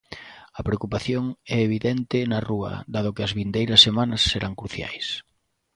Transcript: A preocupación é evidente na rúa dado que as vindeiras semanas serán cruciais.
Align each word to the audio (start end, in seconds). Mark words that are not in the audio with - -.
A 0.59 0.61
preocupación 0.67 1.23
é 1.55 1.57
evidente 1.67 2.17
na 2.31 2.39
rúa 2.49 2.73
dado 2.95 3.13
que 3.15 3.25
as 3.27 3.35
vindeiras 3.39 3.83
semanas 3.87 4.21
serán 4.31 4.53
cruciais. 4.59 5.07